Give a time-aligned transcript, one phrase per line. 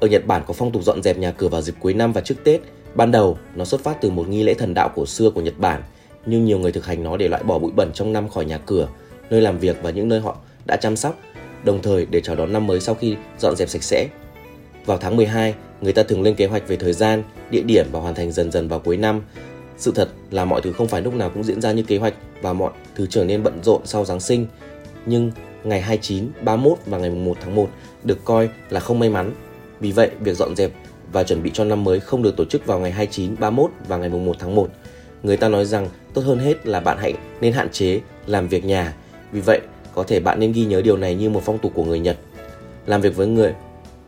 [0.00, 2.20] Ở Nhật Bản có phong tục dọn dẹp nhà cửa vào dịp cuối năm và
[2.20, 2.60] trước Tết.
[2.94, 5.58] Ban đầu, nó xuất phát từ một nghi lễ thần đạo cổ xưa của Nhật
[5.58, 5.82] Bản,
[6.26, 8.58] nhưng nhiều người thực hành nó để loại bỏ bụi bẩn trong năm khỏi nhà
[8.58, 8.88] cửa,
[9.30, 11.18] nơi làm việc và những nơi họ đã chăm sóc,
[11.64, 14.08] đồng thời để chào đón năm mới sau khi dọn dẹp sạch sẽ.
[14.86, 18.00] Vào tháng 12, người ta thường lên kế hoạch về thời gian, địa điểm và
[18.00, 19.22] hoàn thành dần dần vào cuối năm.
[19.76, 22.14] Sự thật là mọi thứ không phải lúc nào cũng diễn ra như kế hoạch
[22.42, 24.46] và mọi thứ trở nên bận rộn sau Giáng sinh.
[25.06, 25.32] Nhưng
[25.64, 27.68] ngày 29, 31 và ngày 1 tháng 1
[28.04, 29.32] được coi là không may mắn.
[29.80, 30.70] Vì vậy, việc dọn dẹp
[31.12, 33.96] và chuẩn bị cho năm mới không được tổ chức vào ngày 29, 31 và
[33.96, 34.68] ngày 1 tháng 1.
[35.22, 38.64] Người ta nói rằng tốt hơn hết là bạn hãy nên hạn chế làm việc
[38.64, 38.94] nhà.
[39.32, 39.60] Vì vậy,
[39.94, 42.16] có thể bạn nên ghi nhớ điều này như một phong tục của người Nhật.
[42.86, 43.54] Làm việc với người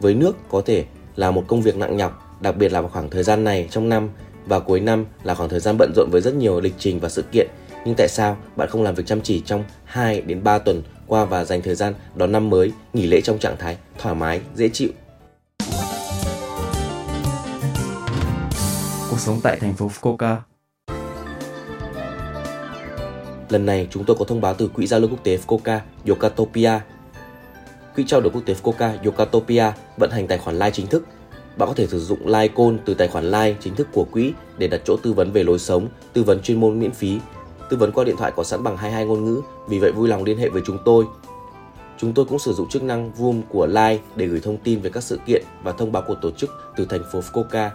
[0.00, 0.84] với nước có thể
[1.16, 3.88] là một công việc nặng nhọc, đặc biệt là vào khoảng thời gian này trong
[3.88, 4.08] năm
[4.46, 7.08] và cuối năm là khoảng thời gian bận rộn với rất nhiều lịch trình và
[7.08, 7.46] sự kiện.
[7.84, 11.24] Nhưng tại sao bạn không làm việc chăm chỉ trong 2 đến 3 tuần qua
[11.24, 14.68] và dành thời gian đón năm mới, nghỉ lễ trong trạng thái thoải mái, dễ
[14.68, 14.88] chịu
[19.20, 20.36] sống tại thành phố Fukuoka
[23.48, 26.80] Lần này chúng tôi có thông báo từ Quỹ giao lưu quốc tế Fukuoka Yokatopia.
[27.96, 31.06] Quỹ trao đổi quốc tế Fukuoka Yokatopia vận hành tài khoản Line chính thức.
[31.56, 34.32] Bạn có thể sử dụng Line Call từ tài khoản Line chính thức của quỹ
[34.58, 37.20] để đặt chỗ tư vấn về lối sống, tư vấn chuyên môn miễn phí.
[37.70, 40.24] Tư vấn qua điện thoại có sẵn bằng 22 ngôn ngữ, vì vậy vui lòng
[40.24, 41.04] liên hệ với chúng tôi.
[41.98, 44.90] Chúng tôi cũng sử dụng chức năng Zoom của Line để gửi thông tin về
[44.90, 47.70] các sự kiện và thông báo của tổ chức từ thành phố Fukuoka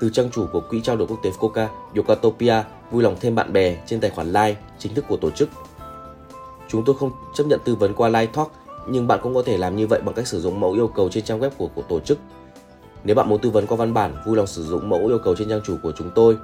[0.00, 3.52] từ trang chủ của Quỹ trao đổi quốc tế Coca, Yokatopia vui lòng thêm bạn
[3.52, 5.48] bè trên tài khoản Line chính thức của tổ chức.
[6.68, 8.52] Chúng tôi không chấp nhận tư vấn qua Line Talk,
[8.88, 11.08] nhưng bạn cũng có thể làm như vậy bằng cách sử dụng mẫu yêu cầu
[11.08, 12.18] trên trang web của, của tổ chức.
[13.04, 15.36] Nếu bạn muốn tư vấn qua văn bản, vui lòng sử dụng mẫu yêu cầu
[15.36, 16.36] trên trang chủ của chúng tôi.